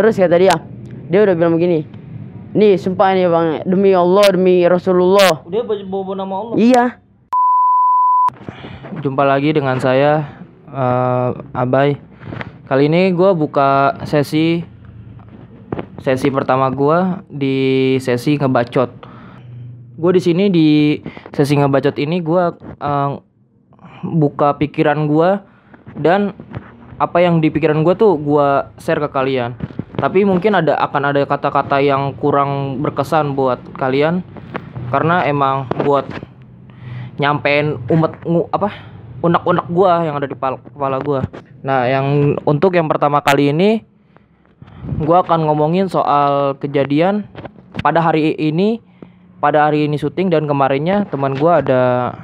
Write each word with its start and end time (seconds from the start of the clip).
terus 0.00 0.16
kata 0.16 0.40
dia 0.40 0.56
dia 1.12 1.20
udah 1.20 1.36
bilang 1.36 1.60
begini 1.60 1.84
nih 2.56 2.80
sumpah 2.80 3.12
nih 3.12 3.28
bang 3.28 3.48
demi 3.68 3.92
Allah 3.92 4.32
demi 4.32 4.64
Rasulullah 4.64 5.44
Dia 5.44 5.60
bawa 5.60 6.16
nama 6.16 6.34
Allah. 6.40 6.56
iya 6.56 6.84
Jumpa 9.04 9.28
lagi 9.28 9.52
dengan 9.52 9.76
saya 9.76 10.40
eh, 10.68 11.28
Abai. 11.56 12.00
Kali 12.64 12.88
ini 12.88 13.12
gua 13.12 13.36
buka 13.36 14.00
sesi 14.08 14.64
sesi 16.00 16.28
pertama 16.32 16.72
gua 16.72 17.20
di 17.28 17.96
sesi 18.00 18.40
ngebacot. 18.40 18.90
Gue 20.00 20.16
di 20.16 20.22
sini 20.24 20.48
di 20.48 20.96
sesi 21.32 21.60
ngebacot 21.60 21.96
ini 22.00 22.20
gua 22.20 22.56
eh, 22.60 23.10
buka 24.04 24.56
pikiran 24.56 25.08
gua 25.08 25.44
dan 25.96 26.32
apa 27.00 27.24
yang 27.24 27.40
di 27.40 27.48
pikiran 27.48 27.80
gua 27.80 27.96
tuh 27.96 28.20
gua 28.20 28.68
share 28.76 29.00
ke 29.00 29.08
kalian. 29.12 29.56
Tapi 30.00 30.24
mungkin 30.24 30.56
ada 30.56 30.80
akan 30.80 31.12
ada 31.12 31.20
kata-kata 31.28 31.76
yang 31.84 32.16
kurang 32.16 32.80
berkesan 32.80 33.36
buat 33.36 33.60
kalian 33.76 34.24
karena 34.88 35.28
emang 35.28 35.68
buat 35.84 36.08
nyampein 37.20 37.76
ngu, 37.84 38.48
apa 38.48 38.72
unek-unek 39.20 39.66
gua 39.68 40.00
yang 40.08 40.16
ada 40.16 40.24
di 40.24 40.32
pal- 40.32 40.56
kepala 40.56 40.96
gua. 41.04 41.28
Nah, 41.60 41.84
yang 41.84 42.32
untuk 42.48 42.72
yang 42.72 42.88
pertama 42.88 43.20
kali 43.20 43.52
ini 43.52 43.84
gua 45.04 45.20
akan 45.20 45.44
ngomongin 45.44 45.92
soal 45.92 46.56
kejadian 46.56 47.28
pada 47.84 48.00
hari 48.00 48.32
ini 48.40 48.80
pada 49.36 49.68
hari 49.68 49.84
ini 49.84 50.00
syuting 50.00 50.32
dan 50.32 50.48
kemarinnya 50.48 51.04
teman 51.12 51.36
gua 51.36 51.60
ada 51.60 52.16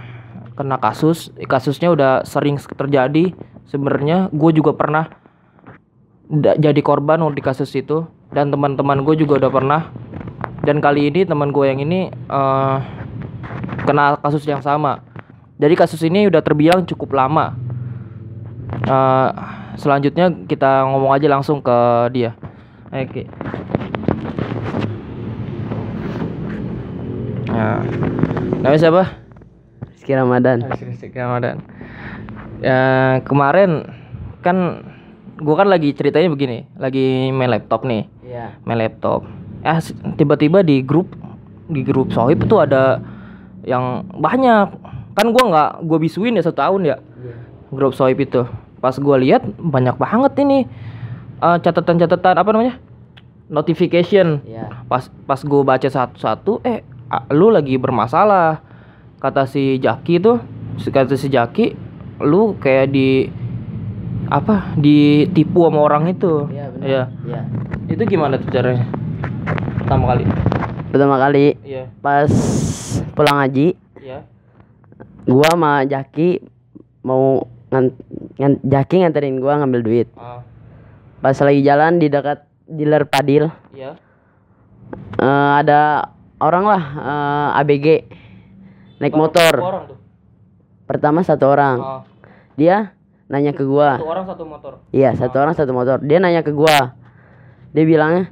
kena 0.57 0.81
kasus. 0.81 1.29
Kasusnya 1.45 1.93
udah 1.93 2.25
sering 2.25 2.57
terjadi. 2.57 3.37
Sebenarnya 3.69 4.31
gue 4.31 4.51
juga 4.55 4.73
pernah 4.79 5.11
jadi 6.35 6.81
korban 6.83 7.23
di 7.31 7.43
kasus 7.43 7.71
itu 7.79 8.07
dan 8.35 8.51
teman-teman 8.51 9.07
gue 9.07 9.15
juga 9.19 9.39
udah 9.47 9.51
pernah. 9.51 9.83
Dan 10.67 10.83
kali 10.83 11.07
ini 11.07 11.23
teman 11.23 11.55
gue 11.55 11.65
yang 11.71 11.79
ini 11.79 12.11
eh 12.11 12.79
kena 13.87 14.19
kasus 14.19 14.43
yang 14.47 14.59
sama. 14.61 14.99
Jadi 15.57 15.75
kasus 15.79 16.03
ini 16.03 16.27
udah 16.27 16.43
terbilang 16.43 16.83
cukup 16.85 17.15
lama. 17.15 17.55
Eh, 18.87 19.31
selanjutnya 19.79 20.35
kita 20.51 20.85
ngomong 20.91 21.15
aja 21.15 21.31
langsung 21.31 21.63
ke 21.63 21.79
dia. 22.11 22.35
Oke. 22.91 23.31
Nah, 27.47 27.81
namanya 28.61 28.81
siapa? 28.83 29.03
Rizky 30.07 30.13
Ramadan 30.13 30.67
Rizky 30.71 31.19
Ramadan. 31.19 31.65
Ya 32.61 33.19
kemarin 33.25 33.91
kan 34.45 34.87
gua 35.41 35.65
kan 35.65 35.69
lagi 35.69 35.93
ceritanya 35.93 36.33
begini, 36.33 36.65
lagi 36.77 37.33
main 37.33 37.53
laptop 37.53 37.85
nih, 37.85 38.09
iya 38.25 38.57
main 38.65 38.81
laptop. 38.81 39.25
Eh 39.65 39.79
tiba-tiba 40.17 40.63
di 40.63 40.81
grup 40.81 41.13
di 41.67 41.83
grup 41.83 42.15
Sohib 42.15 42.45
itu 42.45 42.57
ada 42.57 43.01
yang 43.67 44.07
banyak. 44.17 44.73
Kan 45.17 45.33
gua 45.33 45.45
nggak 45.49 45.71
gua 45.85 45.99
bisuin 46.01 46.37
ya 46.37 46.43
satu 46.45 46.61
tahun 46.61 46.81
ya 46.89 46.97
grup 47.73 47.93
Sohib 47.97 48.21
itu. 48.21 48.45
Pas 48.81 48.97
gua 49.01 49.17
lihat 49.19 49.45
banyak 49.59 49.97
banget 49.97 50.33
ini 50.41 50.69
eh, 51.41 51.59
catatan-catatan 51.61 52.37
apa 52.37 52.51
namanya? 52.53 52.77
Notification 53.47 54.43
iya 54.43 54.67
pas 54.91 55.07
pas 55.23 55.39
gue 55.39 55.63
baca 55.63 55.87
satu-satu 55.87 56.67
eh 56.67 56.83
lu 57.31 57.55
lagi 57.55 57.79
bermasalah 57.79 58.59
kata 59.23 59.47
si 59.47 59.79
Jaki 59.79 60.19
tuh 60.19 60.43
kata 60.83 61.15
si 61.15 61.31
Jaki 61.31 61.79
lu 62.27 62.59
kayak 62.59 62.91
di 62.91 63.31
apa? 64.27 64.75
Ditipu 64.75 65.67
sama 65.67 65.81
orang 65.83 66.11
itu? 66.11 66.51
Iya 66.51 66.67
benar. 66.75 66.87
Iya. 66.87 67.03
iya. 67.27 67.41
Itu 67.87 68.03
gimana 68.05 68.39
tuh 68.43 68.51
caranya? 68.51 68.87
Pertama 69.83 70.05
kali? 70.11 70.25
Pertama 70.91 71.17
kali 71.21 71.47
iya. 71.63 71.87
pas 72.01 72.31
pulang 73.13 73.37
haji 73.39 73.77
iya. 74.01 74.25
gua 75.29 75.53
sama 75.53 75.73
Jaki 75.85 76.41
mau 77.05 77.47
ngan, 77.71 77.93
ngan- 78.39 78.63
Jaki 78.65 79.05
nganterin 79.05 79.39
gua 79.39 79.63
ngambil 79.63 79.83
duit. 79.85 80.09
Ah, 80.17 80.43
pas 81.21 81.37
lagi 81.37 81.61
jalan 81.63 82.03
di 82.03 82.11
dekat 82.11 82.43
dealer 82.67 83.07
Padil. 83.07 83.47
Iya. 83.71 83.95
Eh, 85.19 85.53
ada 85.63 86.11
orang 86.43 86.65
lah 86.67 86.83
eh, 86.83 87.61
ABG 87.63 87.87
naik 88.99 89.13
Berapa- 89.13 89.21
motor. 89.21 89.55
berapa 89.55 89.71
orang 89.71 89.85
tuh? 89.87 89.99
Pertama 90.87 91.19
satu 91.23 91.45
orang. 91.47 91.77
Ah, 91.79 92.03
dia 92.57 92.96
nanya 93.27 93.53
ke 93.55 93.67
gua. 93.67 93.99
Satu 93.99 94.09
orang 94.11 94.27
satu 94.27 94.45
motor. 94.47 94.73
Iya 94.95 95.11
satu 95.19 95.37
orang 95.43 95.55
satu 95.55 95.73
motor. 95.75 95.97
Dia 96.03 96.19
nanya 96.23 96.43
ke 96.47 96.55
gua. 96.55 96.95
Dia 97.75 97.85
bilangnya 97.85 98.31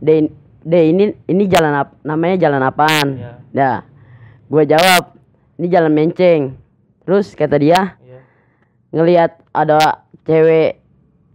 de 0.00 0.32
de 0.64 0.80
ini 0.88 1.04
ini 1.28 1.44
jalan 1.48 1.84
apa 1.84 1.92
namanya 2.02 2.36
jalan 2.48 2.62
apaan? 2.64 3.08
Iya. 3.20 3.32
Dah. 3.52 3.78
Gua 4.48 4.62
jawab 4.64 5.16
ini 5.60 5.66
jalan 5.68 5.92
menceng. 5.92 6.56
Terus 7.04 7.36
kata 7.36 7.60
dia 7.60 8.00
iya. 8.00 8.20
Ngelihat 8.96 9.44
ada 9.52 10.04
cewek 10.24 10.80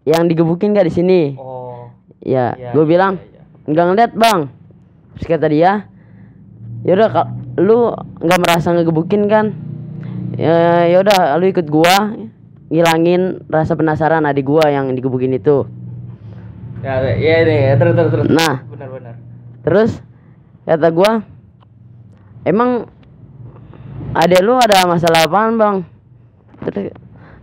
yang 0.09 0.25
digebukin 0.25 0.73
gak 0.73 0.89
di 0.89 0.93
sini? 0.93 1.21
Oh. 1.37 1.93
Ya 2.19 2.57
iya, 2.57 2.75
gue 2.75 2.83
iya, 2.83 2.89
bilang 2.89 3.13
iya, 3.15 3.39
iya. 3.39 3.69
nggak 3.69 3.85
ngeliat 3.85 4.11
bang. 4.17 4.39
Terus 5.15 5.27
kata 5.29 5.47
dia 5.47 5.71
yaudah 6.83 7.09
kak 7.11 7.27
lu 7.59 7.93
nggak 8.23 8.39
merasa 8.43 8.73
ngegebukin 8.73 9.29
kan? 9.29 9.55
Ya 10.35 10.89
yaudah 10.89 11.37
lu 11.37 11.45
ikut 11.47 11.69
gua 11.69 12.17
ngilangin 12.69 13.43
rasa 13.49 13.73
penasaran 13.73 14.23
adik 14.29 14.45
gua 14.45 14.69
yang 14.69 14.93
digebukin 14.93 15.33
itu. 15.33 15.65
Ya 16.85 17.01
iya 17.17 17.43
nih 17.43 17.75
terus 17.75 17.93
terus 17.97 18.11
terus. 18.13 18.25
Nah. 18.29 18.63
Benar 18.69 18.89
benar. 18.93 19.13
Terus 19.65 19.91
kata 20.63 20.87
gua 20.93 21.25
emang 22.45 22.87
adek 24.15 24.41
lu 24.45 24.55
ada 24.55 24.85
masalah 24.85 25.25
apaan 25.25 25.57
bang? 25.57 25.75
Terus 26.69 26.93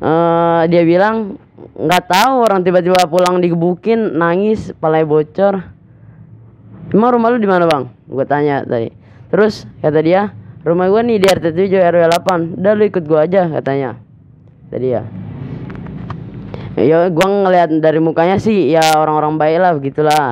eh, 0.01 0.63
dia 0.71 0.83
bilang 0.87 1.37
nggak 1.77 2.05
tahu 2.09 2.35
orang 2.47 2.65
tiba-tiba 2.65 3.05
pulang 3.11 3.43
digebukin 3.43 4.17
nangis 4.17 4.73
palanya 4.79 5.11
bocor. 5.11 5.55
Emang 6.95 7.19
rumah 7.19 7.35
lu 7.35 7.43
di 7.43 7.51
mana 7.51 7.67
bang? 7.67 7.91
Gua 8.07 8.25
tanya 8.25 8.63
tadi. 8.63 8.95
Terus 9.27 9.67
kata 9.83 10.01
dia 10.01 10.31
rumah 10.63 10.87
gua 10.87 11.03
nih 11.03 11.19
di 11.19 11.27
RT 11.27 11.51
7 11.51 11.83
RW 11.93 12.03
8 12.15 12.63
udah 12.63 12.73
lu 12.79 12.85
ikut 12.87 13.05
gua 13.05 13.27
aja 13.27 13.51
katanya 13.51 14.06
tadi 14.69 14.89
ya. 14.91 15.03
Ya 16.77 17.09
gua 17.09 17.27
ngeliat 17.27 17.73
dari 17.81 17.99
mukanya 17.99 18.37
sih 18.37 18.69
ya 18.69 18.85
orang-orang 18.95 19.37
baik 19.37 19.59
lah 19.59 19.73
begitulah. 19.73 20.27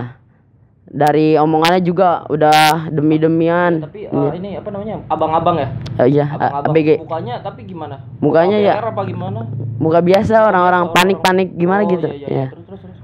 Dari 0.85 1.35
omongannya 1.35 1.83
juga 1.83 2.23
udah 2.29 2.87
demi-demian. 2.87 3.83
Tapi 3.83 4.07
eh, 4.07 4.33
ini. 4.39 4.55
apa 4.55 4.69
namanya 4.71 5.03
abang-abang 5.09 5.57
ya? 5.59 5.69
Eh, 5.99 6.09
iya 6.13 6.25
abang-abang. 6.31 6.71
ABG 6.71 6.89
mukanya 7.01 7.35
tapi 7.43 7.61
gimana? 7.65 7.97
Mukanya 8.21 8.59
ya- 8.61 8.77
ABR 8.79 8.89
apa 8.93 9.03
gimana? 9.03 9.41
Muka 9.75 9.99
biasa 9.99 10.47
orang-orang 10.47 10.95
panik-panik 10.95 11.49
gimana 11.53 11.83
Oh, 11.83 11.91
gitu. 11.91 12.07
iya, 12.07 12.17
iya, 12.21 12.29
ya 12.31 12.47
terus 12.49 12.65
terus 12.69 12.81
terus. 12.85 12.99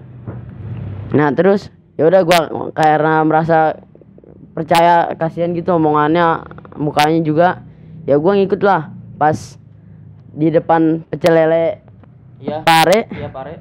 Nah 1.10 1.28
terus 1.34 1.60
ya 1.98 2.04
udah 2.06 2.20
gua 2.22 2.40
karena 2.70 3.26
merasa 3.26 3.74
percaya 4.52 5.10
kasihan 5.16 5.50
gitu 5.50 5.74
omongannya 5.74 6.46
mukanya 6.76 7.20
juga 7.20 7.48
ya 8.04 8.14
gua 8.16 8.38
ngikut 8.38 8.60
lah 8.62 8.88
pas 9.18 9.58
di 10.30 10.48
depan 10.50 11.02
pecel 11.10 11.34
lele. 11.34 11.66
Iya. 12.40 12.64
Pare. 12.64 13.10
Iya 13.12 13.28
pare. 13.28 13.54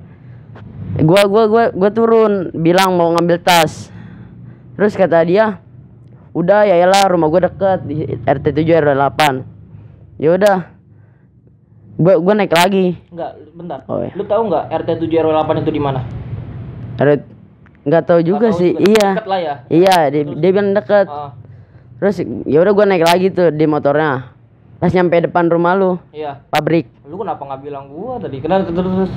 Gua 1.03 1.27
gua 1.27 1.43
gua 1.45 1.63
gua 1.73 1.89
turun 1.91 2.53
bilang 2.55 2.95
mau 2.95 3.11
ngambil 3.13 3.37
tas. 3.43 3.91
Terus 4.79 4.95
kata 4.95 5.19
dia 5.27 5.59
udah 6.31 6.63
ya 6.63 6.87
lah 6.87 7.09
rumah 7.11 7.27
gua 7.27 7.51
deket 7.51 7.79
di 7.83 8.05
RT 8.23 8.45
7 8.53 8.85
RW 8.85 8.93
8 8.95 10.21
ya 10.21 10.29
udah 10.37 10.57
gua 11.99 12.15
gua 12.21 12.33
naik 12.37 12.53
lagi. 12.55 12.95
Enggak 13.11 13.31
bentar. 13.51 13.79
Oh, 13.91 13.99
iya. 13.99 14.13
lu 14.15 14.23
tahu 14.23 14.41
nggak 14.47 14.65
RT 14.71 14.89
7 15.03 15.23
RW 15.25 15.31
8 15.35 15.63
itu 15.67 15.71
di 15.75 15.81
mana? 15.81 16.01
Ada 16.95 17.13
nggak 17.83 18.03
tahu 18.07 18.19
juga 18.23 18.55
tahu 18.55 18.59
sih. 18.59 18.71
iya. 18.79 19.19
Deket 19.19 19.27
lah 19.27 19.39
ya. 19.39 19.55
Iya 19.67 19.97
dia, 20.13 20.23
dia 20.23 20.49
bilang 20.55 20.71
deket. 20.71 21.07
Ah, 21.11 21.35
terus 21.99 22.23
ya 22.47 22.57
udah 22.63 22.73
gua 22.73 22.85
naik 22.87 23.03
lagi 23.03 23.27
tuh 23.35 23.51
di 23.51 23.65
motornya 23.67 24.38
pas 24.79 24.91
nyampe 24.95 25.27
depan 25.27 25.51
rumah 25.51 25.75
lu. 25.75 25.99
Iya. 26.15 26.39
Pabrik. 26.47 26.87
Lu 27.03 27.19
kenapa 27.19 27.43
nggak 27.43 27.61
bilang 27.61 27.85
gua 27.91 28.15
tadi? 28.17 28.39
Kenapa 28.39 28.71
terus 28.71 28.79
terus 28.79 29.11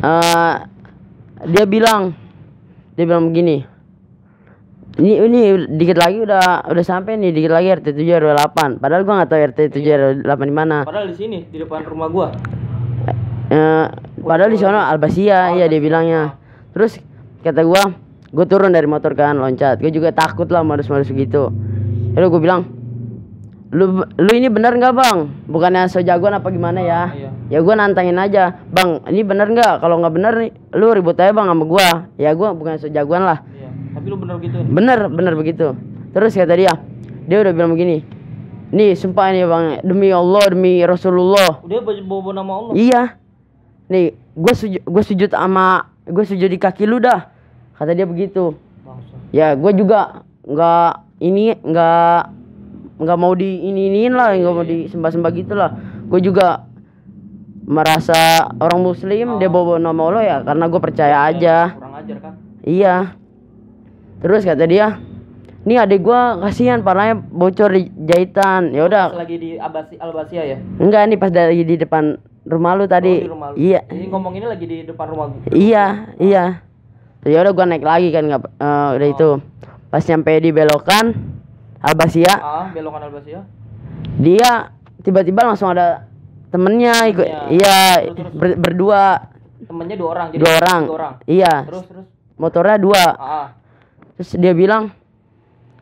eh 0.00 0.56
dia 1.50 1.64
bilang 1.66 2.14
dia 2.94 3.04
bilang 3.04 3.28
begini. 3.34 3.66
Ini 5.00 5.12
ini 5.26 5.40
dikit 5.74 5.98
lagi 5.98 6.22
udah 6.22 6.66
udah 6.70 6.84
sampai 6.86 7.18
nih 7.18 7.34
dikit 7.34 7.52
lagi 7.54 7.74
RT 7.74 7.94
7 7.94 8.20
RW 8.20 8.30
8 8.36 8.82
padahal 8.82 9.02
gua 9.02 9.14
nggak 9.22 9.30
tahu 9.30 9.40
RT 9.50 9.58
7 9.74 9.98
RW 9.98 10.10
8 10.22 10.50
di 10.50 10.54
mana. 10.54 10.76
Padahal 10.86 11.10
di 11.10 11.16
sini 11.18 11.38
di 11.50 11.58
depan 11.58 11.82
rumah 11.86 12.08
gua. 12.10 12.28
Eh, 13.50 13.86
padahal 14.22 14.50
di 14.54 14.60
sana 14.62 14.86
Albasia 14.94 15.58
ya 15.58 15.66
dia 15.66 15.80
bilangnya. 15.82 16.38
Terus 16.70 17.02
kata 17.42 17.66
gua 17.66 17.82
gue 18.30 18.46
turun 18.46 18.70
dari 18.70 18.86
motor 18.86 19.12
kan 19.18 19.34
loncat. 19.34 19.82
Gue 19.82 19.90
juga 19.90 20.14
takut 20.14 20.46
lah 20.54 20.62
modus-modus 20.62 21.10
gitu. 21.10 21.50
Lalu 22.14 22.26
gue 22.30 22.40
bilang 22.42 22.62
lu 23.70 24.02
lu 24.02 24.30
ini 24.34 24.50
benar 24.50 24.74
nggak 24.74 24.94
bang? 24.94 25.18
Bukannya 25.46 25.86
so 25.86 26.02
jagoan 26.02 26.34
apa 26.34 26.50
gimana 26.50 26.82
ya? 26.82 27.02
Iya. 27.14 27.30
Ya 27.46 27.58
gua 27.62 27.78
nantangin 27.78 28.18
aja. 28.18 28.58
Bang 28.74 29.06
ini 29.06 29.22
bener 29.22 29.46
nggak? 29.46 29.78
Kalau 29.78 30.02
nggak 30.02 30.14
bener 30.14 30.32
nih 30.34 30.50
lu 30.74 30.90
ribut 30.90 31.14
aja 31.18 31.30
bang 31.30 31.46
sama 31.46 31.64
gua. 31.64 32.10
Ya 32.18 32.34
gua 32.34 32.50
bukan 32.50 32.82
sejagoan 32.82 33.22
lah. 33.22 33.46
Iya. 33.54 33.70
Tapi 33.94 34.06
lu 34.10 34.16
bener 34.18 34.36
gitu. 34.42 34.58
bener 34.66 34.98
bener 35.06 35.34
begitu. 35.38 35.78
Terus 36.10 36.34
kata 36.34 36.54
dia 36.58 36.74
dia 37.30 37.38
udah 37.38 37.52
bilang 37.54 37.70
begini 37.78 38.02
nih 38.70 38.94
sumpah 38.94 39.34
ini 39.34 39.42
bang 39.46 39.66
demi 39.86 40.10
Allah 40.10 40.44
demi 40.50 40.82
Rasulullah. 40.82 41.62
Udah 41.62 41.78
bawa 41.82 42.30
nama 42.34 42.52
Allah. 42.58 42.72
iya. 42.74 43.02
Nih 43.90 44.14
gue 44.34 44.54
sujud 44.54 44.82
gue 44.82 45.02
sujud 45.02 45.30
sama 45.30 45.90
gue 46.06 46.24
sujud 46.26 46.50
di 46.50 46.58
kaki 46.58 46.86
lu 46.90 46.98
dah. 46.98 47.30
Kata 47.78 47.94
dia 47.94 48.06
begitu. 48.06 48.54
Ya 49.30 49.54
gue 49.54 49.72
juga 49.78 50.26
nggak 50.42 50.92
ini 51.22 51.54
nggak 51.54 52.39
nggak 53.00 53.18
mau 53.18 53.32
di 53.32 53.64
ini 53.64 53.88
iniin 53.88 54.12
lah 54.12 54.36
nggak 54.36 54.52
mau 54.52 54.62
disembah 54.62 55.10
sembah 55.10 55.32
gitu 55.32 55.56
lah 55.56 55.70
gue 56.06 56.20
juga 56.20 56.68
merasa 57.64 58.50
orang 58.58 58.82
muslim 58.82 59.38
dia 59.38 59.48
bawa 59.48 59.78
nama 59.78 60.02
Allah 60.04 60.22
ya 60.22 60.36
karena 60.42 60.64
gue 60.66 60.80
percaya 60.80 61.16
aja 61.24 61.56
Kurang 61.72 61.94
ajar 61.96 62.16
kan? 62.20 62.32
iya 62.60 62.96
terus 64.20 64.44
kata 64.44 64.66
dia 64.66 64.98
nih 65.60 65.76
adik 65.78 66.02
gue 66.02 66.20
kasihan 66.40 66.80
palanya 66.80 67.16
bocor 67.16 67.70
di 67.70 67.88
jahitan 68.00 68.72
ya 68.72 68.84
udah 68.84 69.12
lagi 69.14 69.36
di 69.36 69.50
Abasi 69.56 69.96
Albasia 69.96 70.42
ya. 70.44 70.58
enggak 70.76 71.08
nih 71.08 71.18
pas 71.20 71.30
lagi 71.30 71.64
di 71.64 71.76
depan 71.76 72.16
rumah 72.48 72.72
lu 72.74 72.84
Oh, 72.84 72.88
tadi 72.88 73.14
di 73.20 73.28
rumah 73.28 73.52
lu. 73.52 73.56
iya 73.56 73.80
Ini 73.86 74.08
ngomong 74.08 74.32
ini 74.34 74.46
lagi 74.48 74.64
di 74.64 74.78
depan 74.82 75.06
rumah 75.06 75.28
gua. 75.28 75.40
Iya, 75.52 75.84
iya. 76.16 76.44
Ya 77.20 77.38
udah 77.38 77.52
gua 77.52 77.68
naik 77.68 77.84
lagi 77.84 78.08
kan 78.08 78.24
nggak 78.24 78.40
eh, 78.56 78.88
udah 78.96 79.08
itu. 79.12 79.30
Pas 79.92 80.00
nyampe 80.00 80.32
di 80.40 80.50
belokan 80.50 81.29
Albasia, 81.80 82.32
Ah, 82.34 82.68
belokan 82.70 83.00
Albasia. 83.02 83.40
dia 84.16 84.68
tiba-tiba 85.00 85.42
langsung 85.42 85.72
ada 85.72 86.04
temennya 86.48 86.92
ikut. 87.08 87.26
Iya, 87.50 87.80
Terus, 88.04 88.16
terus. 88.16 88.32
ber- 88.34 88.58
berdua, 88.58 89.02
Temennya 89.60 89.96
dua 89.96 90.08
orang. 90.10 90.26
Jadi 90.28 90.40
dua 90.40 90.52
orang. 90.58 90.80
Dua 90.82 90.94
orang. 90.94 91.14
Iya, 91.24 91.54
Terus 91.64 91.84
terus. 91.86 92.06
motornya 92.34 92.76
dua. 92.76 93.04
Ah, 93.12 93.46
Terus 94.14 94.30
dia 94.36 94.52
bilang 94.52 94.90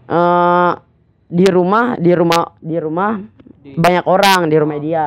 eh 0.07 0.73
di 1.29 1.45
rumah, 1.45 1.97
di 1.97 2.13
rumah, 2.13 2.55
di 2.59 2.77
rumah 2.77 3.13
di 3.59 3.75
banyak 3.75 4.05
orang 4.05 4.41
di 4.47 4.57
rumah 4.57 4.79
dia. 4.79 5.07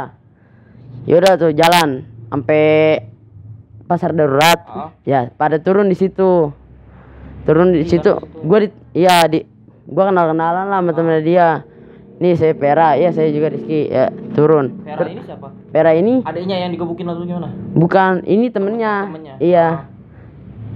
Ya 1.03 1.17
udah 1.17 1.33
tuh 1.35 1.51
jalan 1.51 2.03
sampai 2.27 2.65
pasar 3.85 4.11
darurat. 4.11 4.59
Ah. 4.63 4.89
Ya, 5.01 5.29
pada 5.31 5.57
turun 5.57 5.87
di 5.87 5.95
situ. 5.95 6.51
Turun 7.41 7.71
di 7.71 7.81
Tinggal 7.81 7.89
situ. 7.89 8.11
di 8.13 8.27
situ. 8.27 8.43
Gua 8.43 8.57
di 8.59 8.67
iya 8.93 9.25
di 9.25 9.39
gua 9.91 10.09
kenal-kenalan 10.09 10.65
lah 10.65 10.79
sama 10.79 10.91
temen 10.95 11.19
dia. 11.21 11.67
Nih 12.17 12.37
saya 12.37 12.53
Pera, 12.53 12.93
ya 12.95 13.09
saya 13.09 13.33
juga 13.33 13.49
Rizky. 13.49 13.89
Ya, 13.89 14.13
turun. 14.31 14.85
Vera 14.85 15.09
ini 15.09 15.21
siapa? 15.25 15.47
Pera 15.73 15.91
ini 15.91 16.21
Adiknya 16.21 16.61
yang 16.61 16.69
digebukin 16.69 17.09
atau 17.09 17.25
gimana? 17.25 17.49
bukan, 17.73 18.21
ini 18.23 18.53
temennya. 18.53 19.09
Temennya. 19.09 19.35
Iya. 19.41 19.67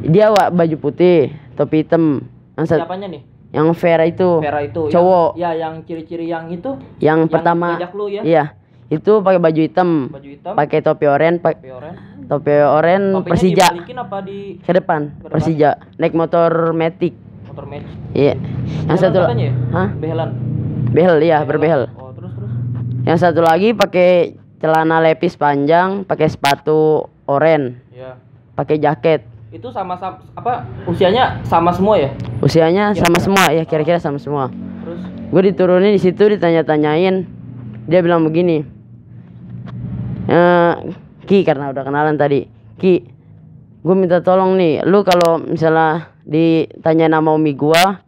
Dia 0.02 0.34
wa, 0.34 0.50
baju 0.50 0.76
putih, 0.82 1.30
topi 1.54 1.86
hitam. 1.86 2.26
Yang, 2.58 2.66
Siapanya 2.82 3.08
nih? 3.14 3.22
yang 3.54 3.70
Vera 3.78 4.04
itu. 4.04 4.42
Vera 4.42 4.60
itu. 4.66 4.90
Cowok. 4.90 5.38
Yang, 5.38 5.46
ya, 5.46 5.50
yang 5.54 5.74
ciri-ciri 5.86 6.26
yang 6.26 6.50
itu. 6.50 6.82
Yang, 6.98 7.30
Yang 7.30 7.30
pertama. 7.30 7.68
lu 7.94 8.06
ya? 8.10 8.22
Iya. 8.26 8.44
Itu 8.86 9.22
pakai 9.22 9.42
baju 9.42 9.62
hitam, 9.62 9.90
Baju 10.14 10.30
hitam. 10.30 10.54
pakai 10.54 10.80
topi 10.82 11.06
oranye, 11.06 11.42
pakai 11.42 11.74
Topi 12.26 12.54
oranye. 12.54 13.14
topi 13.14 13.22
Topinya 13.22 13.22
Persija. 13.22 13.68
apa 14.02 14.18
di 14.22 14.38
Ke 14.62 14.72
depan, 14.74 15.02
depan. 15.14 15.30
Persija. 15.30 15.72
Naik 15.98 16.14
motor 16.14 16.74
Matic. 16.74 17.14
Motor 17.56 17.72
match? 17.72 17.88
Iya. 18.12 18.36
Yang 18.92 19.00
satu 19.00 19.18
katanya 19.24 19.46
ya? 19.48 19.54
Hah? 19.72 19.90
Behelan. 19.96 20.30
Behel 20.92 21.16
iya, 21.24 21.40
berbehel. 21.48 21.88
Oh, 21.96 22.12
terus 22.12 22.36
terus. 22.36 22.52
Yang 23.08 23.20
satu 23.24 23.40
lagi 23.40 23.72
pakai 23.72 24.36
celana 24.60 25.00
lepis 25.00 25.40
panjang, 25.40 26.04
pakai 26.04 26.28
sepatu 26.28 27.08
oranye, 27.24 27.80
Ya. 27.96 28.20
pakai 28.60 28.76
jaket. 28.76 29.24
Itu 29.56 29.72
sama, 29.72 29.96
sama 29.96 30.20
apa 30.36 30.68
usianya 30.84 31.40
sama 31.48 31.72
semua 31.72 31.96
ya? 31.96 32.12
Usianya 32.44 32.92
Kira-kira. 32.92 33.08
sama 33.08 33.18
semua 33.24 33.46
ya, 33.48 33.64
kira-kira 33.64 34.00
sama 34.04 34.20
semua. 34.20 34.46
Terus 34.84 35.00
Gue 35.32 35.42
diturunin 35.48 35.96
di 35.96 36.02
situ 36.04 36.28
ditanya-tanyain. 36.28 37.24
Dia 37.88 38.00
bilang 38.04 38.28
begini. 38.28 38.68
Eh, 40.28 40.74
Ki 41.24 41.42
karena 41.42 41.72
udah 41.72 41.84
kenalan 41.84 42.20
tadi. 42.20 42.46
Ki, 42.76 43.08
gue 43.80 43.96
minta 43.96 44.20
tolong 44.20 44.60
nih, 44.60 44.84
lu 44.84 45.02
kalau 45.02 45.40
misalnya 45.40 46.12
ditanya 46.26 47.08
nama 47.08 47.32
umi 47.32 47.54
gua, 47.54 48.02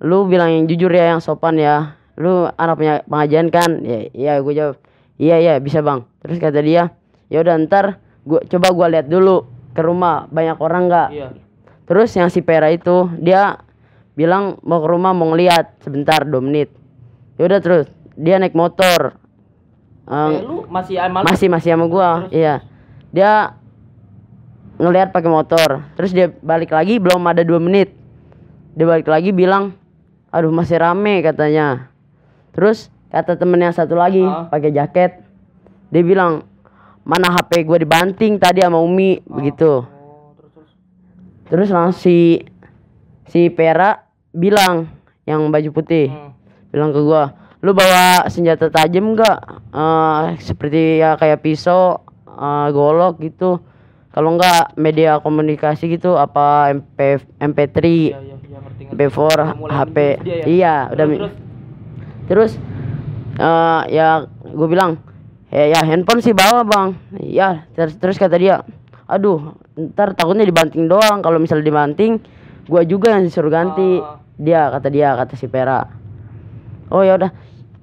lu 0.00 0.30
bilang 0.30 0.54
yang 0.54 0.64
jujur 0.70 0.90
ya, 0.90 1.12
yang 1.14 1.20
sopan 1.20 1.58
ya. 1.58 1.98
Lu 2.18 2.46
anak 2.50 2.74
punya 2.78 2.94
pengajian 3.06 3.50
kan? 3.50 3.82
Ya, 3.82 4.10
iya 4.10 4.32
gue 4.42 4.54
jawab. 4.54 4.76
Iya 5.18 5.36
iya 5.38 5.54
bisa 5.58 5.82
bang. 5.82 6.06
Terus 6.22 6.38
kata 6.38 6.62
dia, 6.62 6.94
ya 7.26 7.42
udah 7.42 7.54
ntar 7.66 7.98
gua 8.22 8.42
coba 8.46 8.70
gua 8.70 8.86
lihat 8.90 9.10
dulu 9.10 9.46
ke 9.74 9.82
rumah 9.82 10.26
banyak 10.30 10.58
orang 10.58 10.86
nggak. 10.86 11.08
iya. 11.14 11.28
Terus 11.86 12.10
yang 12.14 12.28
si 12.28 12.42
Pera 12.42 12.70
itu 12.70 13.08
dia 13.18 13.58
bilang 14.12 14.58
mau 14.66 14.82
ke 14.82 14.88
rumah 14.90 15.14
mau 15.14 15.30
ngeliat 15.30 15.78
sebentar 15.82 16.26
2 16.26 16.38
menit. 16.42 16.70
Ya 17.38 17.46
udah 17.46 17.58
terus 17.62 17.86
dia 18.14 18.38
naik 18.38 18.54
motor. 18.54 19.14
Eh, 20.06 20.38
Eh, 20.38 20.42
lu 20.42 20.66
masih 20.66 20.98
masih 21.22 21.46
masih 21.46 21.70
sama 21.74 21.86
gua. 21.86 22.26
Iya. 22.30 22.62
Dia 23.14 23.56
ngelihat 24.78 25.10
pakai 25.10 25.28
motor. 25.28 25.82
Terus 25.98 26.14
dia 26.14 26.30
balik 26.30 26.70
lagi 26.70 26.96
belum 26.96 27.20
ada 27.26 27.42
dua 27.42 27.58
menit. 27.58 27.92
Dia 28.78 28.86
balik 28.86 29.10
lagi 29.10 29.34
bilang, 29.34 29.74
"Aduh, 30.30 30.54
masih 30.54 30.78
rame," 30.78 31.18
katanya. 31.20 31.90
Terus 32.54 32.88
kata 33.10 33.34
temen 33.34 33.58
yang 33.58 33.74
satu 33.74 33.98
lagi 33.98 34.22
Ah. 34.22 34.46
pakai 34.46 34.70
jaket. 34.70 35.18
Dia 35.90 36.02
bilang, 36.02 36.46
"Mana 37.02 37.34
HP 37.34 37.66
gua 37.66 37.76
dibanting 37.76 38.38
tadi 38.38 38.62
sama 38.62 38.78
Umi." 38.78 39.18
Begitu. 39.26 39.82
Oh, 39.82 40.32
terus 40.38 40.50
terus. 40.54 40.70
Terus 41.50 41.68
langsung 41.74 41.98
si 41.98 42.46
si 43.26 43.50
Pera 43.50 44.06
bilang 44.30 44.88
yang 45.26 45.42
baju 45.50 45.70
putih 45.74 46.08
Hmm. 46.08 46.32
bilang 46.70 46.94
ke 46.94 47.00
gua, 47.02 47.34
"Lu 47.60 47.74
bawa 47.74 48.30
senjata 48.30 48.70
tajam 48.70 49.12
enggak? 49.12 49.42
Eh 49.74 50.38
seperti 50.38 51.02
ya 51.02 51.18
kayak 51.18 51.42
pisau, 51.42 52.06
eh, 52.28 52.66
golok 52.70 53.18
gitu. 53.18 53.58
Kalau 54.18 54.34
enggak 54.34 54.74
media 54.74 55.22
komunikasi 55.22 55.94
gitu 55.94 56.18
apa 56.18 56.74
MP 56.74 57.22
MP3, 57.38 57.78
Iya, 57.78 58.18
iya, 58.18 58.18
iya 58.18 58.58
ngerti 58.58 58.82
ngerti. 58.90 58.98
MP4, 58.98 59.18
Udah 59.30 59.48
mulai 59.54 59.74
HP. 59.78 59.96
ya? 60.26 60.42
Iya, 60.42 60.74
udah 60.90 60.96
Terus, 60.98 61.06
mi- 61.06 61.20
terus. 61.22 61.34
Terus 62.26 62.52
eh 63.38 63.82
ya 63.94 64.08
gue 64.42 64.66
bilang, 64.66 64.98
"Ya 65.54 65.70
ya 65.70 65.80
handphone 65.86 66.18
sih 66.18 66.34
bawa, 66.34 66.66
Bang." 66.66 66.98
Ya, 67.14 67.70
terus 67.78 67.94
terus 67.94 68.18
kata 68.18 68.34
dia, 68.34 68.66
"Aduh, 69.06 69.54
ntar 69.78 70.18
takutnya 70.18 70.42
dibanting 70.42 70.90
doang. 70.90 71.22
Kalau 71.22 71.38
misal 71.38 71.62
dibanting, 71.62 72.18
gua 72.66 72.82
juga 72.82 73.14
yang 73.14 73.22
disuruh 73.22 73.54
ganti." 73.54 74.02
Ah. 74.02 74.18
Dia 74.34 74.66
kata 74.66 74.90
dia, 74.90 75.14
kata 75.14 75.38
si 75.38 75.46
Pera. 75.46 75.86
Oh 76.90 77.06
ya 77.06 77.14
udah. 77.14 77.30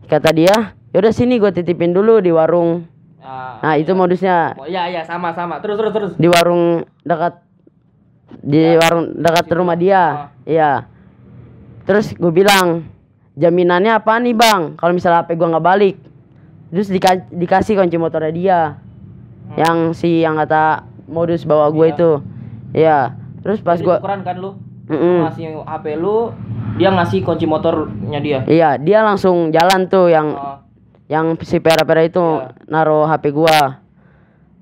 Kata 0.06 0.36
dia, 0.36 0.51
"Ya 0.92 0.98
udah 1.00 1.15
sini 1.15 1.39
gue 1.39 1.56
titipin 1.56 1.96
dulu 1.96 2.20
di 2.20 2.36
warung." 2.36 2.92
Ah, 3.25 3.58
Nah, 3.60 3.74
itu 3.75 3.91
modusnya 3.91 4.53
Oh 4.53 4.63
iya 4.63 4.86
iya 4.86 5.01
sama 5.01 5.34
sama. 5.34 5.58
Terus 5.60 5.75
terus 5.75 5.91
terus. 5.91 6.12
di 6.13 6.27
warung 6.27 6.63
dekat 7.01 7.41
di 8.39 8.62
warung 8.75 9.13
dekat 9.15 9.46
situ. 9.46 9.55
rumah 9.55 9.75
dia. 9.75 10.01
Ah. 10.01 10.27
Iya. 10.44 10.72
Terus 11.84 12.12
gue 12.12 12.32
bilang, 12.32 12.86
jaminannya 13.34 13.91
apa 13.91 14.17
nih 14.17 14.34
bang? 14.34 14.62
Kalau 14.75 14.91
misalnya 14.91 15.22
HP 15.22 15.34
gue 15.34 15.48
nggak 15.48 15.65
balik, 15.65 15.96
terus 16.70 16.88
dika- 16.88 17.29
dikasih 17.29 17.75
kunci 17.75 17.96
motornya 17.96 18.29
dia, 18.29 18.60
yang 19.55 19.91
si 19.91 20.20
yang 20.20 20.34
kata 20.36 20.82
modus 21.05 21.44
bawa 21.44 21.70
gue 21.70 21.77
Hmm. 21.79 21.86
Iya. 21.88 21.96
itu, 21.96 22.10
iya. 22.74 23.00
Terus 23.41 23.60
pas 23.60 23.77
gue, 23.77 23.86
tukeran 23.96 24.22
kan 24.22 24.36
lu? 24.36 24.58
Mm-mm. 24.86 25.22
Ngasih 25.24 25.46
HP 25.62 25.86
lu, 25.96 26.34
dia 26.75 26.89
ngasih 26.91 27.20
kunci 27.22 27.46
motornya 27.46 28.20
dia. 28.20 28.39
iya 28.46 28.70
dia 28.75 29.01
langsung 29.01 29.50
jalan 29.50 29.86
tuh 29.86 30.08
yang 30.08 30.34
Oh, 30.34 30.58
yang 31.06 31.38
si 31.46 31.62
pera-pera 31.62 32.02
itu 32.02 32.20
Iya. 32.22 32.54
naruh 32.66 33.06
HP 33.06 33.30
gua. 33.30 33.82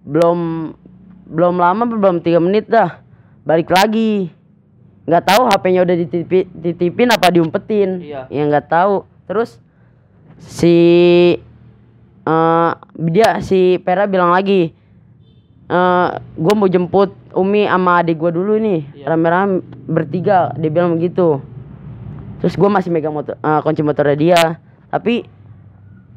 Belum 0.04 0.72
belum 1.24 1.56
lama 1.56 1.88
belum 1.88 2.20
tiga 2.20 2.44
menit 2.44 2.68
dah 2.68 3.00
balik 3.44 3.72
lagi. 3.72 4.32
nggak 5.04 5.24
tahu 5.28 5.42
HP-nya 5.52 5.84
udah 5.84 5.96
dititipi, 6.00 6.48
dititipin 6.56 7.12
apa 7.12 7.28
diumpetin. 7.28 8.00
Iya. 8.00 8.32
Ya 8.32 8.44
nggak 8.48 8.72
tahu. 8.72 9.04
Terus 9.28 9.60
si 10.40 10.76
eh 12.24 12.72
dia 12.96 13.44
si 13.44 13.80
Pera 13.84 14.08
bilang 14.08 14.32
lagi 14.32 14.72
eh 15.68 16.10
gua 16.40 16.54
mau 16.56 16.72
jemput 16.72 17.12
Umi 17.36 17.68
sama 17.68 18.00
adik 18.00 18.16
gua 18.16 18.32
dulu 18.32 18.56
nih 18.56 18.88
Iya. 18.96 19.06
rame-rame 19.12 19.60
bertiga 19.88 20.56
dia 20.56 20.72
bilang 20.72 20.96
begitu 20.96 21.44
terus 22.40 22.56
gua 22.56 22.72
masih 22.72 22.92
megang 22.96 23.12
motor 23.12 23.36
eh, 23.36 23.60
kunci 23.60 23.84
motornya 23.84 24.16
dia 24.16 24.42
tapi 24.88 25.28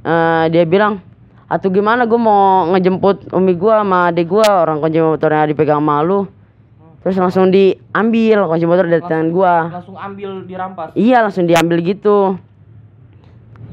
eh 0.06 0.44
dia 0.54 0.62
bilang 0.62 1.02
atau 1.46 1.70
gimana 1.70 2.06
gue 2.06 2.18
mau 2.18 2.66
ngejemput 2.74 3.30
umi 3.30 3.54
gua 3.54 3.82
sama 3.82 4.10
adik 4.10 4.26
gua? 4.26 4.66
Orang 4.66 4.82
kunci 4.82 4.98
motornya 4.98 5.46
dipegang 5.46 5.78
sama 5.78 6.02
lu. 6.02 6.26
Terus 7.02 7.22
langsung 7.22 7.54
diambil 7.54 8.50
kunci 8.50 8.66
motor 8.66 8.86
dari 8.90 9.02
tangan 9.02 9.30
gua. 9.30 9.70
Langsung 9.70 9.94
ambil 9.94 10.42
dirampas. 10.42 10.90
iya 10.98 11.22
langsung 11.22 11.46
diambil 11.46 11.78
gitu. 11.86 12.34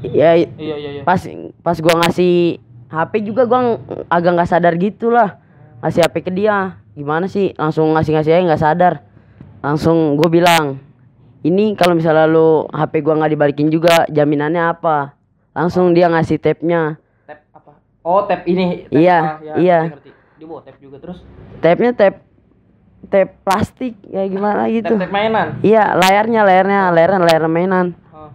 Ya 0.06 0.38
Iya 0.38 0.52
iya 0.58 0.74
iya. 1.00 1.02
pas 1.02 1.18
pas 1.66 1.74
gua 1.82 1.98
ngasih 2.06 2.62
HP 2.90 3.12
juga 3.26 3.42
gua 3.46 3.58
ng- 3.74 3.80
agak 4.06 4.30
nggak 4.38 4.50
sadar 4.50 4.74
gitu 4.78 5.10
lah 5.10 5.42
ngasih 5.82 6.06
HP 6.06 6.14
ke 6.26 6.30
dia. 6.30 6.78
Gimana 6.94 7.26
sih? 7.26 7.58
Langsung 7.58 7.90
ngasih 7.90 8.14
ngasih 8.14 8.32
aja 8.38 8.42
nggak 8.46 8.62
sadar. 8.62 8.94
Langsung 9.66 10.14
gue 10.14 10.28
bilang 10.30 10.78
ini 11.42 11.74
kalau 11.74 11.98
misalnya 11.98 12.30
lu 12.30 12.70
HP 12.70 13.02
gua 13.02 13.18
nggak 13.18 13.32
dibalikin 13.34 13.66
juga 13.66 14.06
jaminannya 14.06 14.62
apa 14.62 15.18
langsung 15.54 15.90
dia 15.90 16.06
ngasih 16.06 16.36
tabnya 16.36 16.98
Tap 17.24 17.40
apa? 17.52 17.72
Oh, 18.00 18.20
tap 18.22 18.42
ini. 18.44 18.84
Tap 18.84 18.92
Iya, 18.92 19.16
apa? 19.16 19.32
Ya, 19.40 19.54
iya. 19.56 19.78
ngerti, 19.86 20.10
ngerti. 20.10 20.10
Dia 20.34 20.46
bawa 20.46 20.60
tap 20.60 20.76
juga 20.78 20.96
terus. 20.98 21.18
tabnya 21.56 21.90
tab 21.92 22.14
tab 23.06 23.28
plastik 23.40 23.94
ya 24.04 24.24
gimana 24.24 24.66
gitu 24.66 24.90
Tap 24.90 25.00
tap 25.00 25.10
mainan. 25.10 25.48
iya 25.60 25.94
layarnya 25.94 26.40
layarnya 26.42 26.80
layarnya 26.90 27.20
layar 27.22 27.42
mainan 27.46 27.86
Oh. 28.10 28.28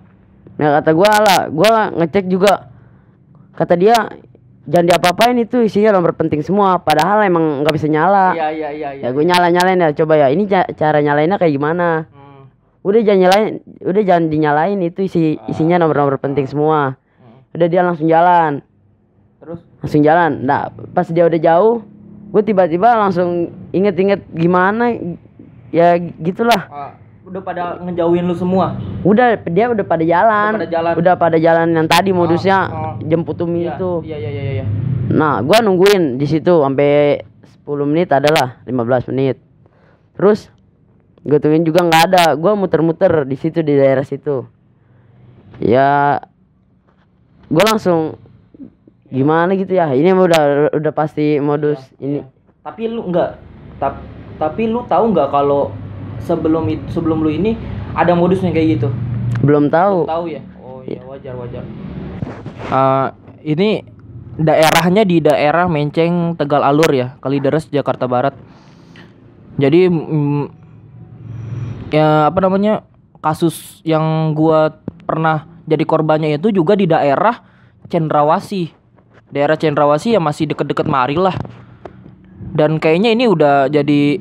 Nah 0.55 0.77
kata 0.77 0.91
gua 0.91 1.11
lah, 1.17 1.39
gua 1.47 1.69
ngecek 1.93 2.25
juga. 2.27 2.67
Kata 3.51 3.73
dia 3.73 3.95
jangan 4.63 4.85
diapa-apain 4.87 5.35
itu 5.37 5.59
isinya 5.59 5.91
nomor 5.91 6.13
penting 6.13 6.39
semua. 6.39 6.77
Padahal 6.77 7.19
emang 7.21 7.59
nggak 7.59 7.73
bisa 7.73 7.87
nyala. 7.87 8.31
Iya, 8.31 8.47
iya, 8.49 8.69
iya, 8.69 8.89
iya. 8.93 9.01
Ya 9.01 9.09
gue 9.09 9.19
nyala 9.21 9.47
nyalain 9.49 9.79
ya 9.79 9.91
coba 9.93 10.13
ya. 10.15 10.27
Ini 10.27 10.43
ca- 10.45 10.69
cara 10.71 10.99
nyalainnya 10.99 11.35
kayak 11.35 11.51
gimana? 11.51 12.07
Hmm. 12.07 12.47
Udah 12.81 13.01
jangan 13.01 13.19
nyalain, 13.21 13.47
udah 13.81 14.01
jangan 14.01 14.25
dinyalain 14.27 14.79
itu 14.79 14.99
isi 15.01 15.19
isinya 15.45 15.75
nomor-nomor 15.77 16.15
penting 16.17 16.45
semua. 16.45 16.95
Udah 17.59 17.67
dia 17.67 17.83
langsung 17.83 18.07
jalan, 18.07 18.63
Terus 19.39 19.59
langsung 19.83 20.01
jalan. 20.03 20.31
Nah 20.43 20.71
pas 20.95 21.07
dia 21.07 21.23
udah 21.27 21.39
jauh, 21.39 21.83
gue 22.31 22.43
tiba-tiba 22.43 22.95
langsung 22.95 23.51
inget-inget 23.75 24.23
gimana 24.31 24.95
ya 25.71 25.95
gitulah. 25.99 26.67
ah, 26.67 26.91
udah 27.23 27.41
pada 27.43 27.79
ngejauhin 27.83 28.27
lu 28.27 28.35
semua. 28.35 28.75
Udah 29.05 29.39
dia 29.47 29.71
udah 29.71 29.85
pada 29.87 30.03
jalan. 30.03 30.51
Udah 30.55 30.59
pada 30.59 30.71
jalan. 30.71 30.93
Udah 30.99 31.13
pada 31.15 31.37
jalan 31.39 31.67
yang 31.71 31.87
tadi 31.87 32.09
modusnya 32.11 32.57
oh. 32.67 32.93
jemput 33.03 33.39
Umi 33.39 33.63
Iya, 33.63 33.75
itu. 33.75 33.91
Iya, 34.03 34.17
iya, 34.17 34.29
iya, 34.31 34.43
iya. 34.59 34.65
Nah, 35.09 35.41
gua 35.41 35.63
nungguin 35.63 36.21
di 36.21 36.27
situ 36.29 36.61
sampai 36.61 37.23
10 37.65 37.89
menit 37.89 38.09
adalah 38.11 38.61
15 38.67 39.09
menit. 39.13 39.39
Terus 40.19 40.51
gue 41.23 41.39
tungguin 41.39 41.63
juga 41.63 41.85
nggak 41.85 42.03
ada. 42.11 42.25
Gua 42.35 42.59
muter-muter 42.59 43.23
di 43.23 43.39
situ 43.39 43.63
di 43.63 43.73
daerah 43.77 44.03
situ. 44.03 44.43
Ya 45.59 46.19
gua 47.49 47.63
langsung 47.75 48.15
gimana 49.09 49.57
gitu 49.57 49.73
ya. 49.73 49.89
Ini 49.91 50.13
udah 50.13 50.73
udah 50.73 50.93
pasti 50.93 51.41
modus 51.41 51.81
ini. 51.97 52.21
Tapi 52.61 52.85
lu 52.87 53.09
enggak 53.09 53.41
tap, 53.81 53.99
tapi 54.37 54.69
lu 54.69 54.85
tahu 54.85 55.11
nggak 55.11 55.33
kalau 55.33 55.73
sebelum 56.21 56.69
it- 56.69 56.85
sebelum 56.93 57.25
lu 57.25 57.33
ini 57.33 57.57
ada 57.97 58.13
modusnya 58.13 58.53
kayak 58.53 58.79
gitu? 58.79 58.87
Belum 59.41 59.67
tahu. 59.67 60.05
Tahu 60.05 60.25
ya? 60.29 60.41
Oh 60.61 60.85
iya 60.85 61.01
wajar 61.03 61.33
wajar. 61.35 61.63
Eh, 62.69 63.07
ini 63.49 63.81
daerahnya 64.39 65.03
di 65.03 65.19
daerah 65.19 65.65
Menceng 65.65 66.37
Tegal 66.37 66.61
Alur 66.63 66.91
ya, 66.93 67.17
Kalideres 67.19 67.67
Jakarta 67.67 68.05
Barat. 68.05 68.37
Jadi 69.59 69.89
mm, 69.91 70.43
ya 71.91 72.29
apa 72.29 72.39
namanya 72.45 72.85
kasus 73.19 73.81
yang 73.83 74.31
gua 74.37 74.79
pernah 75.03 75.49
jadi 75.69 75.85
korbannya 75.85 76.41
itu 76.41 76.49
juga 76.49 76.73
di 76.73 76.89
daerah 76.89 77.45
Cendrawasih. 77.87 78.73
Daerah 79.29 79.53
Cendrawasih 79.53 80.17
ya 80.17 80.21
masih 80.21 80.49
deket-deket 80.49 80.89
Mari 80.89 81.15
lah. 81.15 81.37
Dan 82.49 82.81
kayaknya 82.81 83.13
ini 83.13 83.29
udah 83.29 83.69
jadi 83.69 84.17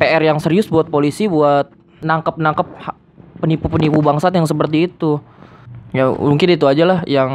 PR 0.00 0.22
yang 0.24 0.40
serius 0.40 0.72
buat 0.72 0.88
polisi 0.88 1.28
buat 1.28 1.68
nangkep-nangkep 2.00 2.66
penipu-penipu 3.44 4.00
bangsat 4.00 4.32
yang 4.32 4.48
seperti 4.48 4.88
itu. 4.88 5.20
Ya 5.92 6.08
mungkin 6.08 6.48
itu 6.56 6.64
aja 6.64 6.84
lah 6.88 7.00
yang 7.04 7.30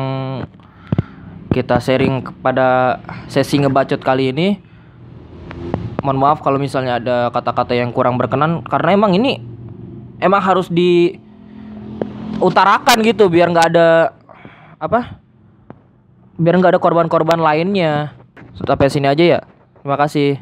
kita 1.54 1.78
sharing 1.78 2.26
kepada 2.26 2.98
sesi 3.30 3.62
ngebacot 3.62 4.02
kali 4.02 4.34
ini. 4.34 4.58
Mohon 6.02 6.18
maaf 6.18 6.42
kalau 6.42 6.58
misalnya 6.58 6.98
ada 6.98 7.30
kata-kata 7.30 7.78
yang 7.78 7.94
kurang 7.94 8.18
berkenan 8.18 8.66
karena 8.66 8.98
emang 8.98 9.14
ini 9.14 9.38
emang 10.18 10.42
harus 10.42 10.66
diutarakan 12.42 12.98
gitu 13.06 13.30
biar 13.30 13.54
nggak 13.54 13.68
ada 13.78 14.18
apa? 14.82 15.22
Biar 16.42 16.58
nggak 16.58 16.74
ada 16.74 16.82
korban-korban 16.82 17.38
lainnya. 17.38 18.18
Sampai 18.58 18.90
sini 18.90 19.06
aja 19.06 19.22
ya. 19.22 19.40
Terima 19.78 19.94
kasih. 20.02 20.42